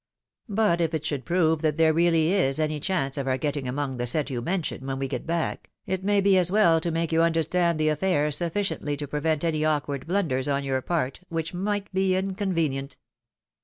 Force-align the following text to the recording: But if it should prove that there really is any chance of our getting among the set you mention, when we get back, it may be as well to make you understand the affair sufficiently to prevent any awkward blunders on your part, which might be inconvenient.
But 0.49 0.81
if 0.81 0.95
it 0.95 1.05
should 1.05 1.25
prove 1.25 1.61
that 1.61 1.77
there 1.77 1.93
really 1.93 2.33
is 2.33 2.59
any 2.59 2.79
chance 2.79 3.19
of 3.19 3.27
our 3.27 3.37
getting 3.37 3.67
among 3.67 3.97
the 3.97 4.07
set 4.07 4.31
you 4.31 4.41
mention, 4.41 4.87
when 4.87 4.97
we 4.97 5.07
get 5.07 5.27
back, 5.27 5.69
it 5.85 6.03
may 6.03 6.21
be 6.21 6.39
as 6.39 6.51
well 6.51 6.81
to 6.81 6.89
make 6.89 7.11
you 7.11 7.21
understand 7.21 7.79
the 7.79 7.89
affair 7.89 8.31
sufficiently 8.31 8.97
to 8.97 9.07
prevent 9.07 9.43
any 9.43 9.63
awkward 9.63 10.07
blunders 10.07 10.47
on 10.47 10.63
your 10.63 10.81
part, 10.81 11.19
which 11.29 11.53
might 11.53 11.93
be 11.93 12.15
inconvenient. 12.15 12.97